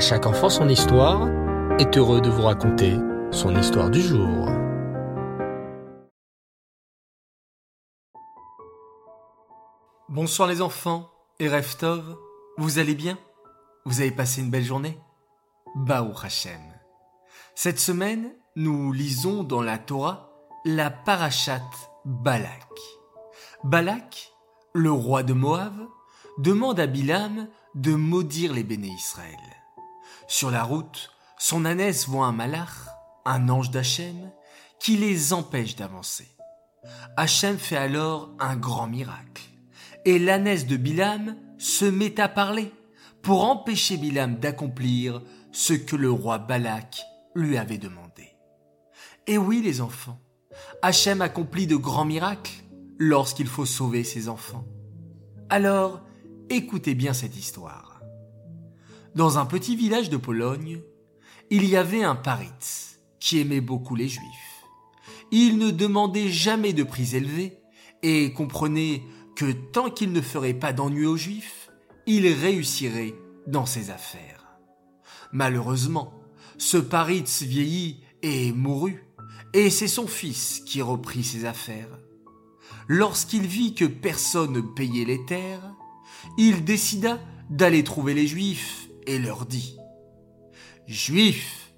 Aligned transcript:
Chaque 0.00 0.24
enfant 0.24 0.48
son 0.48 0.66
histoire 0.70 1.28
est 1.78 1.98
heureux 1.98 2.22
de 2.22 2.30
vous 2.30 2.40
raconter 2.40 2.96
son 3.30 3.54
histoire 3.54 3.90
du 3.90 4.00
jour. 4.00 4.48
Bonsoir 10.08 10.48
les 10.48 10.62
enfants 10.62 11.10
et 11.38 11.50
Reftov, 11.50 12.16
vous 12.56 12.78
allez 12.78 12.94
bien? 12.94 13.18
Vous 13.84 14.00
avez 14.00 14.10
passé 14.10 14.40
une 14.40 14.50
belle 14.50 14.64
journée? 14.64 14.98
Baou 15.74 16.14
Hashem. 16.22 16.62
Cette 17.54 17.78
semaine, 17.78 18.32
nous 18.56 18.92
lisons 18.92 19.44
dans 19.44 19.62
la 19.62 19.76
Torah 19.76 20.30
la 20.64 20.90
parachat 20.90 21.60
Balak. 22.06 22.72
Balak, 23.64 24.32
le 24.72 24.90
roi 24.90 25.22
de 25.22 25.34
Moab, 25.34 25.74
demande 26.38 26.80
à 26.80 26.86
Bilam 26.86 27.48
de 27.74 27.94
maudire 27.94 28.54
les 28.54 28.64
béné 28.64 28.88
Israël. 28.88 29.59
Sur 30.30 30.52
la 30.52 30.62
route, 30.62 31.10
son 31.38 31.64
ânesse 31.64 32.06
voit 32.06 32.26
un 32.26 32.30
malach, 32.30 32.70
un 33.24 33.48
ange 33.48 33.72
d'Hachem, 33.72 34.30
qui 34.78 34.96
les 34.96 35.32
empêche 35.32 35.74
d'avancer. 35.74 36.28
Hachem 37.16 37.58
fait 37.58 37.76
alors 37.76 38.30
un 38.38 38.54
grand 38.54 38.86
miracle, 38.86 39.42
et 40.04 40.20
l'ânesse 40.20 40.68
de 40.68 40.76
Bilam 40.76 41.36
se 41.58 41.84
met 41.84 42.20
à 42.20 42.28
parler 42.28 42.72
pour 43.22 43.44
empêcher 43.44 43.96
Bilam 43.96 44.36
d'accomplir 44.36 45.20
ce 45.50 45.72
que 45.72 45.96
le 45.96 46.12
roi 46.12 46.38
Balak 46.38 47.02
lui 47.34 47.58
avait 47.58 47.76
demandé. 47.76 48.28
Et 49.26 49.36
oui 49.36 49.60
les 49.60 49.80
enfants, 49.80 50.20
Hachem 50.80 51.22
accomplit 51.22 51.66
de 51.66 51.74
grands 51.74 52.04
miracles 52.04 52.62
lorsqu'il 52.98 53.48
faut 53.48 53.66
sauver 53.66 54.04
ses 54.04 54.28
enfants. 54.28 54.64
Alors, 55.48 56.02
écoutez 56.50 56.94
bien 56.94 57.14
cette 57.14 57.36
histoire. 57.36 57.89
Dans 59.16 59.38
un 59.38 59.46
petit 59.46 59.74
village 59.74 60.08
de 60.08 60.16
Pologne, 60.16 60.80
il 61.50 61.64
y 61.64 61.76
avait 61.76 62.04
un 62.04 62.14
paritz 62.14 63.00
qui 63.18 63.40
aimait 63.40 63.60
beaucoup 63.60 63.96
les 63.96 64.08
juifs. 64.08 64.64
Il 65.32 65.58
ne 65.58 65.70
demandait 65.70 66.28
jamais 66.28 66.72
de 66.72 66.84
prix 66.84 67.16
élevés 67.16 67.58
et 68.02 68.32
comprenait 68.32 69.02
que 69.34 69.50
tant 69.50 69.90
qu'il 69.90 70.12
ne 70.12 70.20
ferait 70.20 70.54
pas 70.54 70.72
d'ennui 70.72 71.06
aux 71.06 71.16
juifs, 71.16 71.70
il 72.06 72.26
réussirait 72.28 73.14
dans 73.48 73.66
ses 73.66 73.90
affaires. 73.90 74.46
Malheureusement, 75.32 76.12
ce 76.56 76.76
paritz 76.76 77.42
vieillit 77.42 78.00
et 78.22 78.52
mourut, 78.52 79.04
et 79.54 79.70
c'est 79.70 79.88
son 79.88 80.06
fils 80.06 80.60
qui 80.60 80.82
reprit 80.82 81.24
ses 81.24 81.46
affaires. 81.46 81.98
Lorsqu'il 82.86 83.46
vit 83.46 83.74
que 83.74 83.84
personne 83.84 84.52
ne 84.52 84.60
payait 84.60 85.04
les 85.04 85.24
terres, 85.24 85.74
il 86.38 86.64
décida 86.64 87.18
d'aller 87.48 87.82
trouver 87.82 88.14
les 88.14 88.26
Juifs 88.26 88.79
et 89.06 89.18
leur 89.18 89.46
dit 89.46 89.78
Juifs, 90.86 91.72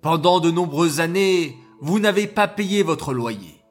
pendant 0.00 0.40
de 0.40 0.50
nombreuses 0.50 1.00
années, 1.00 1.56
vous 1.80 1.98
n'avez 1.98 2.26
pas 2.26 2.48
payé 2.48 2.82
votre 2.82 3.12
loyer. 3.12 3.62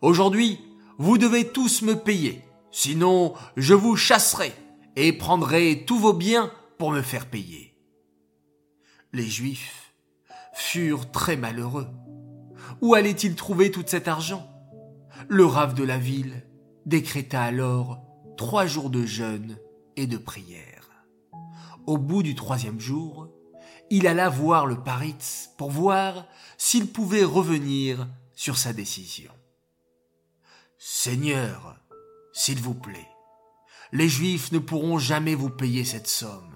Aujourd'hui, 0.00 0.60
vous 0.98 1.18
devez 1.18 1.48
tous 1.48 1.82
me 1.82 1.94
payer, 1.94 2.42
sinon 2.70 3.34
je 3.56 3.74
vous 3.74 3.96
chasserai 3.96 4.52
et 4.96 5.12
prendrai 5.12 5.84
tous 5.86 5.98
vos 5.98 6.12
biens 6.12 6.52
pour 6.78 6.92
me 6.92 7.02
faire 7.02 7.26
payer. 7.26 7.76
Les 9.12 9.26
Juifs 9.26 9.92
furent 10.54 11.10
très 11.10 11.36
malheureux. 11.36 11.88
Où 12.80 12.94
allait-il 12.94 13.34
trouver 13.34 13.70
tout 13.70 13.84
cet 13.86 14.08
argent? 14.08 14.48
Le 15.28 15.44
rave 15.44 15.74
de 15.74 15.84
la 15.84 15.98
ville 15.98 16.44
décréta 16.86 17.42
alors 17.42 18.02
trois 18.36 18.66
jours 18.66 18.90
de 18.90 19.04
jeûne 19.04 19.58
et 19.96 20.06
de 20.06 20.16
prière. 20.16 20.71
Au 21.86 21.98
bout 21.98 22.22
du 22.22 22.34
troisième 22.34 22.78
jour, 22.80 23.28
il 23.90 24.06
alla 24.06 24.28
voir 24.28 24.66
le 24.66 24.82
Paritz 24.82 25.50
pour 25.58 25.70
voir 25.70 26.26
s'il 26.56 26.92
pouvait 26.92 27.24
revenir 27.24 28.08
sur 28.34 28.56
sa 28.56 28.72
décision. 28.72 29.32
Seigneur, 30.78 31.76
s'il 32.32 32.60
vous 32.60 32.74
plaît, 32.74 33.08
les 33.92 34.08
Juifs 34.08 34.52
ne 34.52 34.58
pourront 34.58 34.98
jamais 34.98 35.34
vous 35.34 35.50
payer 35.50 35.84
cette 35.84 36.06
somme. 36.06 36.54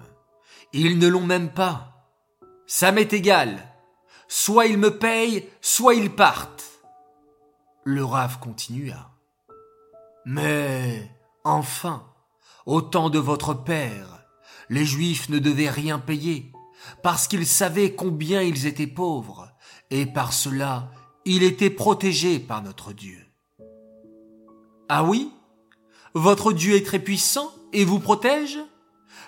Ils 0.73 0.97
ne 0.97 1.07
l'ont 1.07 1.25
même 1.25 1.53
pas. 1.53 2.09
Ça 2.65 2.91
m'est 2.91 3.13
égal. 3.13 3.71
Soit 4.27 4.65
ils 4.65 4.77
me 4.77 4.97
payent, 4.97 5.47
soit 5.61 5.93
ils 5.93 6.13
partent. 6.13 6.65
Le 7.83 8.03
rave 8.03 8.39
continua. 8.39 9.11
Mais, 10.25 11.09
enfin, 11.43 12.11
au 12.65 12.81
temps 12.81 13.09
de 13.09 13.19
votre 13.19 13.53
père, 13.53 14.26
les 14.69 14.85
Juifs 14.85 15.29
ne 15.29 15.39
devaient 15.39 15.69
rien 15.69 15.99
payer, 15.99 16.51
parce 17.03 17.27
qu'ils 17.27 17.47
savaient 17.47 17.93
combien 17.93 18.41
ils 18.41 18.65
étaient 18.65 18.87
pauvres, 18.87 19.49
et 19.89 20.05
par 20.05 20.33
cela, 20.33 20.91
il 21.25 21.43
était 21.43 21.69
protégé 21.69 22.39
par 22.39 22.61
notre 22.61 22.93
Dieu. 22.93 23.19
Ah 24.89 25.03
oui? 25.03 25.31
Votre 26.13 26.53
Dieu 26.53 26.75
est 26.75 26.85
très 26.85 26.99
puissant 26.99 27.51
et 27.73 27.85
vous 27.85 27.99
protège? 27.99 28.57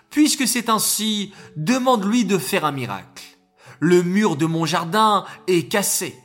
Puisque 0.10 0.48
c'est 0.48 0.70
ainsi, 0.70 1.34
demande-lui 1.56 2.26
de 2.26 2.38
faire 2.38 2.66
un 2.66 2.72
miracle. 2.72 3.24
Le 3.80 4.02
mur 4.02 4.36
de 4.36 4.46
mon 4.46 4.66
jardin 4.66 5.26
est 5.48 5.70
cassé 5.70 6.16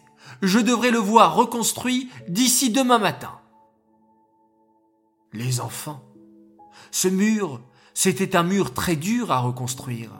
je 0.44 0.58
devrais 0.58 0.90
le 0.90 0.98
voir 0.98 1.34
reconstruit 1.34 2.10
d'ici 2.28 2.70
demain 2.70 2.98
matin. 2.98 3.40
Les 5.32 5.60
enfants. 5.60 6.02
Ce 6.90 7.08
mur, 7.08 7.60
c'était 7.94 8.36
un 8.36 8.42
mur 8.42 8.74
très 8.74 8.96
dur 8.96 9.30
à 9.30 9.38
reconstruire, 9.38 10.10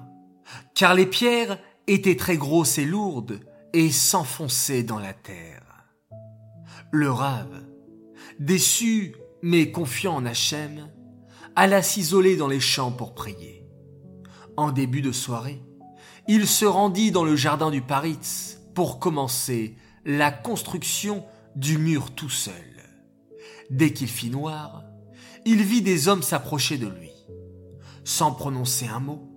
car 0.75 0.95
les 0.95 1.07
pierres 1.07 1.59
étaient 1.87 2.17
très 2.17 2.37
grosses 2.37 2.79
et 2.79 2.85
lourdes 2.85 3.41
et 3.73 3.91
s'enfonçaient 3.91 4.85
dans 4.85 5.01
la 5.01 5.13
terre. 5.13 5.63
Le 6.93 7.11
rave, 7.11 7.65
déçu 8.39 9.17
mais 9.43 9.71
confiant 9.71 10.15
en 10.15 10.25
Hachem, 10.25 10.89
alla 11.57 11.83
s'isoler 11.83 12.37
dans 12.37 12.49
les 12.49 12.61
champs 12.61 12.93
pour 12.93 13.15
prier. 13.15 13.67
En 14.57 14.71
début 14.73 15.03
de 15.03 15.13
soirée, 15.13 15.61
il 16.29 16.47
se 16.47 16.65
rendit 16.65 17.11
dans 17.11 17.25
le 17.25 17.37
jardin 17.37 17.71
du 17.71 17.83
Paritz 17.83 18.61
pour 18.75 18.99
commencer 18.99 19.77
la 20.05 20.31
construction 20.31 21.25
du 21.57 21.77
mur 21.79 22.15
tout 22.15 22.31
seul. 22.31 22.55
Dès 23.71 23.93
qu'il 23.93 24.09
fit 24.09 24.31
noir, 24.31 24.83
il 25.45 25.63
vit 25.63 25.83
des 25.83 26.09
hommes 26.09 26.23
s'approcher 26.23 26.79
de 26.79 26.87
lui. 26.87 27.11
Sans 28.05 28.33
prononcer 28.33 28.87
un 28.87 29.01
mot, 29.01 29.29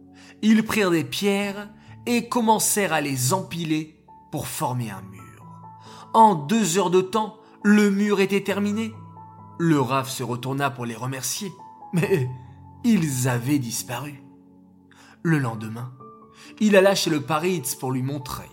ils 0.41 0.63
prirent 0.63 0.91
des 0.91 1.03
pierres 1.05 1.69
et 2.05 2.27
commencèrent 2.27 2.93
à 2.93 3.01
les 3.01 3.33
empiler 3.33 4.03
pour 4.31 4.47
former 4.47 4.91
un 4.91 5.01
mur. 5.01 5.45
En 6.13 6.35
deux 6.35 6.77
heures 6.77 6.89
de 6.89 7.01
temps, 7.01 7.37
le 7.63 7.89
mur 7.89 8.19
était 8.19 8.43
terminé. 8.43 8.93
Le 9.57 9.79
rave 9.79 10.09
se 10.09 10.23
retourna 10.23 10.69
pour 10.69 10.85
les 10.85 10.95
remercier, 10.95 11.51
mais 11.93 12.29
ils 12.83 13.27
avaient 13.27 13.59
disparu. 13.59 14.23
Le 15.23 15.39
lendemain, 15.39 15.93
il 16.59 16.75
alla 16.75 16.95
chez 16.95 17.09
le 17.09 17.21
Paritz 17.21 17.75
pour 17.75 17.91
lui 17.91 18.03
montrer. 18.03 18.49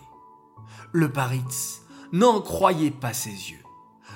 Le 0.91 1.11
Paritz 1.11 1.81
n'en 2.11 2.41
croyait 2.41 2.91
pas 2.91 3.13
ses 3.13 3.29
yeux. 3.29 3.63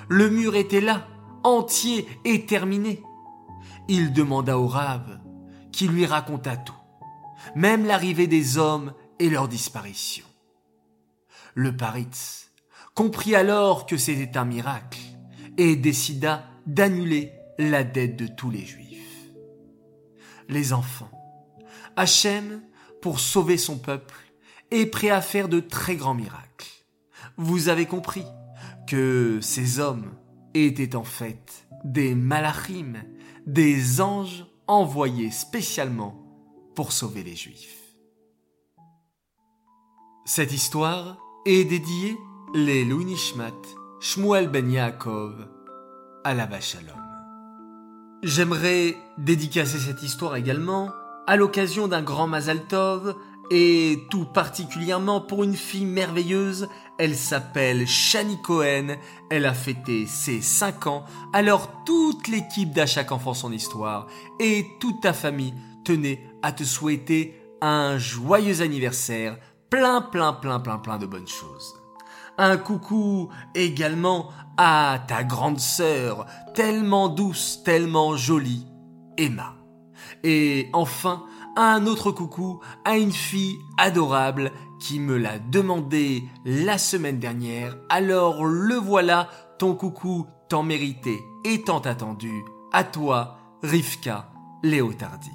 Le 0.08 0.28
mur 0.30 0.54
était 0.54 0.80
là, 0.80 1.06
entier 1.44 2.08
et 2.24 2.46
terminé. 2.46 3.02
Il 3.88 4.12
demanda 4.12 4.58
au 4.58 4.66
rave, 4.66 5.20
qui 5.72 5.88
lui 5.88 6.06
raconta 6.06 6.56
tout, 6.56 6.74
même 7.54 7.86
l'arrivée 7.86 8.26
des 8.26 8.58
hommes 8.58 8.92
et 9.18 9.30
leur 9.30 9.48
disparition. 9.48 10.24
Le 11.54 11.76
Paritz 11.76 12.50
comprit 12.94 13.34
alors 13.34 13.86
que 13.86 13.96
c'était 13.96 14.36
un 14.38 14.44
miracle 14.44 15.00
et 15.58 15.76
décida 15.76 16.44
d'annuler 16.66 17.32
la 17.58 17.84
dette 17.84 18.16
de 18.16 18.26
tous 18.26 18.50
les 18.50 18.64
Juifs. 18.64 19.30
Les 20.48 20.72
enfants, 20.72 21.10
Hachem, 21.96 22.62
pour 23.02 23.20
sauver 23.20 23.56
son 23.56 23.78
peuple, 23.78 24.14
est 24.70 24.86
prêt 24.86 25.10
à 25.10 25.20
faire 25.20 25.48
de 25.48 25.60
très 25.60 25.96
grands 25.96 26.14
miracles 26.14 26.50
vous 27.40 27.70
avez 27.70 27.86
compris 27.86 28.26
que 28.86 29.38
ces 29.40 29.80
hommes 29.80 30.12
étaient 30.52 30.94
en 30.94 31.04
fait 31.04 31.66
des 31.84 32.14
malachim, 32.14 33.02
des 33.46 34.02
anges 34.02 34.44
envoyés 34.70 35.32
spécialement 35.32 36.14
pour 36.76 36.92
sauver 36.92 37.24
les 37.24 37.34
Juifs. 37.34 37.76
Cette 40.24 40.52
histoire 40.52 41.18
est 41.44 41.64
dédiée 41.64 42.16
les 42.54 42.84
Nishmat 42.84 43.50
Shmuel 43.98 44.48
Ben 44.48 44.70
Yaakov 44.70 45.48
à 46.22 46.34
la 46.34 46.60
Shalom. 46.60 46.94
J'aimerais 48.22 48.96
dédicacer 49.18 49.78
cette 49.80 50.04
histoire 50.04 50.36
également 50.36 50.90
à 51.26 51.34
l'occasion 51.34 51.88
d'un 51.88 52.02
grand 52.02 52.28
Mazal 52.28 52.64
Tov 52.68 53.16
et 53.50 54.06
tout 54.10 54.24
particulièrement 54.24 55.20
pour 55.20 55.42
une 55.42 55.56
fille 55.56 55.84
merveilleuse. 55.84 56.68
Elle 56.98 57.16
s'appelle 57.16 57.86
Shani 57.86 58.40
Cohen. 58.42 58.96
Elle 59.30 59.46
a 59.46 59.54
fêté 59.54 60.06
ses 60.06 60.40
5 60.40 60.86
ans. 60.86 61.04
Alors 61.32 61.84
toute 61.84 62.28
l'équipe 62.28 62.72
d'À 62.72 62.86
chaque 62.86 63.12
enfant 63.12 63.34
son 63.34 63.52
histoire 63.52 64.06
et 64.38 64.66
toute 64.78 65.00
ta 65.00 65.12
famille 65.12 65.54
tenait 65.84 66.24
à 66.42 66.52
te 66.52 66.64
souhaiter 66.64 67.34
un 67.60 67.98
joyeux 67.98 68.62
anniversaire, 68.62 69.36
plein 69.68 70.00
plein 70.00 70.32
plein 70.32 70.60
plein 70.60 70.78
plein 70.78 70.98
de 70.98 71.06
bonnes 71.06 71.28
choses. 71.28 71.74
Un 72.38 72.56
coucou 72.56 73.28
également 73.54 74.30
à 74.56 75.00
ta 75.08 75.24
grande 75.24 75.58
sœur, 75.58 76.26
tellement 76.54 77.08
douce, 77.08 77.60
tellement 77.64 78.16
jolie, 78.16 78.66
Emma. 79.18 79.56
Et 80.22 80.68
enfin, 80.72 81.24
un 81.60 81.86
autre 81.86 82.10
coucou 82.10 82.60
à 82.86 82.96
une 82.96 83.12
fille 83.12 83.60
adorable 83.76 84.50
qui 84.78 84.98
me 84.98 85.18
l'a 85.18 85.38
demandé 85.38 86.24
la 86.46 86.78
semaine 86.78 87.18
dernière. 87.18 87.76
Alors 87.90 88.44
le 88.44 88.76
voilà, 88.76 89.28
ton 89.58 89.74
coucou 89.74 90.26
tant 90.48 90.62
mérité 90.62 91.22
et 91.44 91.62
tant 91.62 91.80
attendu. 91.80 92.32
À 92.72 92.82
toi, 92.82 93.36
Rivka 93.62 94.30
Léotardi. 94.62 95.32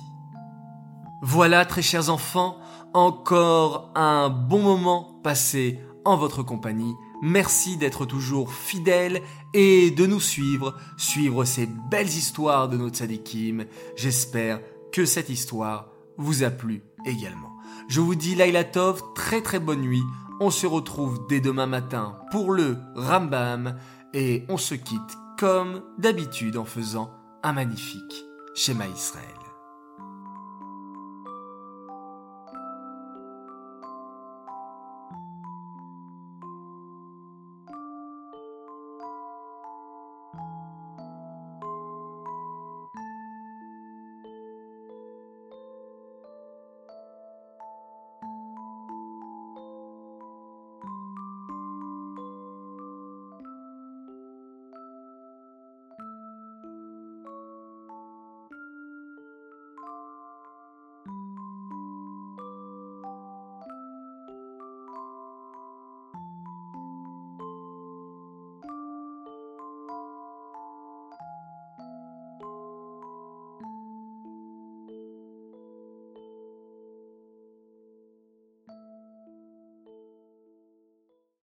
Voilà, 1.21 1.63
très 1.63 1.83
chers 1.83 2.09
enfants, 2.09 2.57
encore 2.95 3.91
un 3.93 4.29
bon 4.29 4.63
moment 4.63 5.19
passé 5.23 5.79
en 6.05 6.17
votre 6.17 6.41
compagnie. 6.41 6.95
Merci 7.21 7.77
d'être 7.77 8.05
toujours 8.05 8.51
fidèles 8.51 9.21
et 9.53 9.91
de 9.91 10.07
nous 10.07 10.19
suivre, 10.19 10.75
suivre 10.97 11.45
ces 11.45 11.67
belles 11.67 12.07
histoires 12.07 12.67
de 12.67 12.77
notre 12.77 12.97
tzadikim. 12.97 13.65
J'espère 13.95 14.59
que 14.91 15.05
cette 15.05 15.29
histoire 15.29 15.94
vous 16.17 16.43
a 16.43 16.49
plu 16.49 16.83
également. 17.05 17.51
Je 17.87 18.01
vous 18.01 18.15
dis 18.15 18.35
Laila 18.35 18.63
Tov, 18.63 19.01
très 19.13 19.41
très 19.41 19.59
bonne 19.59 19.81
nuit. 19.81 20.03
On 20.39 20.49
se 20.49 20.67
retrouve 20.67 21.27
dès 21.29 21.39
demain 21.39 21.67
matin 21.67 22.17
pour 22.31 22.51
le 22.51 22.77
Rambam 22.95 23.77
et 24.13 24.45
on 24.49 24.57
se 24.57 24.75
quitte 24.75 25.17
comme 25.37 25.83
d'habitude 25.97 26.57
en 26.57 26.65
faisant 26.65 27.11
un 27.43 27.53
magnifique 27.53 28.25
schéma 28.53 28.87
Israël. 28.87 29.44